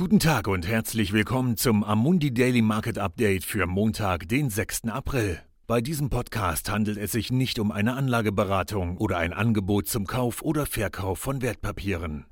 [0.00, 4.84] Guten Tag und herzlich willkommen zum Amundi Daily Market Update für Montag, den 6.
[4.86, 5.40] April.
[5.66, 10.40] Bei diesem Podcast handelt es sich nicht um eine Anlageberatung oder ein Angebot zum Kauf
[10.40, 12.24] oder Verkauf von Wertpapieren.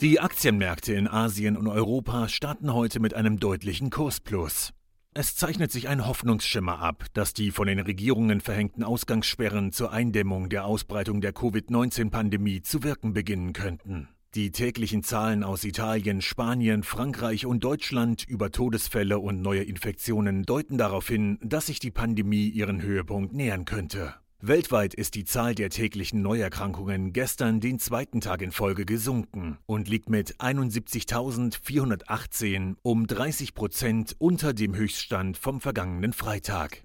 [0.00, 4.72] Die Aktienmärkte in Asien und Europa starten heute mit einem deutlichen Kursplus.
[5.12, 10.48] Es zeichnet sich ein Hoffnungsschimmer ab, dass die von den Regierungen verhängten Ausgangssperren zur Eindämmung
[10.48, 14.08] der Ausbreitung der Covid-19-Pandemie zu wirken beginnen könnten.
[14.34, 20.76] Die täglichen Zahlen aus Italien, Spanien, Frankreich und Deutschland über Todesfälle und neue Infektionen deuten
[20.76, 24.16] darauf hin, dass sich die Pandemie ihren Höhepunkt nähern könnte.
[24.40, 29.88] Weltweit ist die Zahl der täglichen Neuerkrankungen gestern den zweiten Tag in Folge gesunken und
[29.88, 36.82] liegt mit 71.418 um 30 Prozent unter dem Höchststand vom vergangenen Freitag.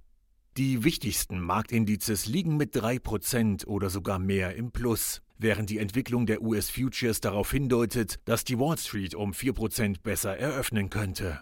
[0.56, 6.28] Die wichtigsten Marktindizes liegen mit 3 Prozent oder sogar mehr im Plus während die Entwicklung
[6.28, 11.42] der US Futures darauf hindeutet, dass die Wall Street um 4% besser eröffnen könnte.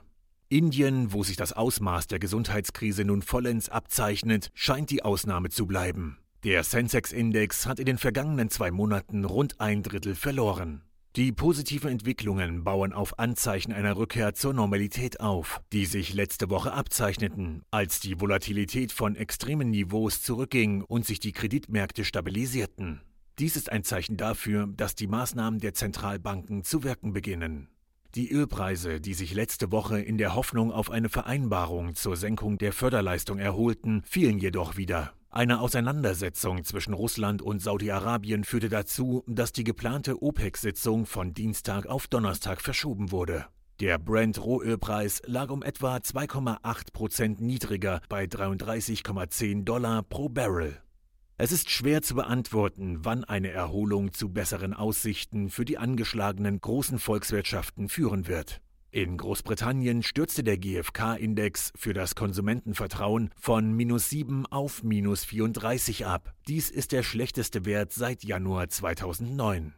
[0.49, 6.19] Indien, wo sich das Ausmaß der Gesundheitskrise nun vollends abzeichnet, scheint die Ausnahme zu bleiben.
[6.45, 10.83] Der Sensex-Index hat in den vergangenen zwei Monaten rund ein Drittel verloren.
[11.17, 16.73] Die positiven Entwicklungen bauen auf Anzeichen einer Rückkehr zur Normalität auf, die sich letzte Woche
[16.73, 23.01] abzeichneten, als die Volatilität von extremen Niveaus zurückging und sich die Kreditmärkte stabilisierten.
[23.39, 27.69] Dies ist ein Zeichen dafür, dass die Maßnahmen der Zentralbanken zu wirken beginnen.
[28.15, 32.73] Die Ölpreise, die sich letzte Woche in der Hoffnung auf eine Vereinbarung zur Senkung der
[32.73, 35.13] Förderleistung erholten, fielen jedoch wieder.
[35.29, 42.07] Eine Auseinandersetzung zwischen Russland und Saudi-Arabien führte dazu, dass die geplante OPEC-Sitzung von Dienstag auf
[42.07, 43.45] Donnerstag verschoben wurde.
[43.81, 50.81] Der Brent-Rohölpreis lag um etwa 2,8 Prozent niedriger bei 33,10 Dollar pro Barrel.
[51.39, 56.97] Es ist schwer zu beantworten, wann eine Erholung zu besseren Aussichten für die angeschlagenen großen
[56.97, 58.59] Volkswirtschaften führen wird.
[58.89, 66.33] In Großbritannien stürzte der GfK-Index für das Konsumentenvertrauen von minus 7 auf minus 34 ab.
[66.47, 69.75] Dies ist der schlechteste Wert seit Januar 2009.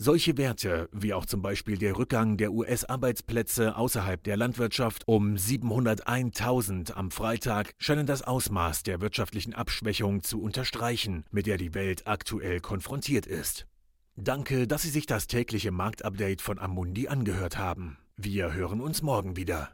[0.00, 6.92] Solche Werte, wie auch zum Beispiel der Rückgang der US-Arbeitsplätze außerhalb der Landwirtschaft um 701.000
[6.92, 12.60] am Freitag, scheinen das Ausmaß der wirtschaftlichen Abschwächung zu unterstreichen, mit der die Welt aktuell
[12.60, 13.66] konfrontiert ist.
[14.14, 17.98] Danke, dass Sie sich das tägliche Marktupdate von Amundi angehört haben.
[18.16, 19.70] Wir hören uns morgen wieder.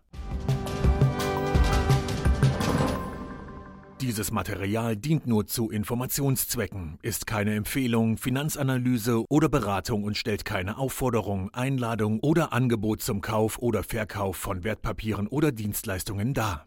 [4.05, 10.77] Dieses Material dient nur zu Informationszwecken, ist keine Empfehlung, Finanzanalyse oder Beratung und stellt keine
[10.77, 16.67] Aufforderung, Einladung oder Angebot zum Kauf oder Verkauf von Wertpapieren oder Dienstleistungen dar.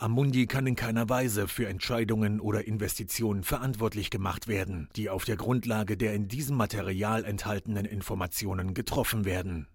[0.00, 5.36] Amundi kann in keiner Weise für Entscheidungen oder Investitionen verantwortlich gemacht werden, die auf der
[5.36, 9.66] Grundlage der in diesem Material enthaltenen Informationen getroffen werden.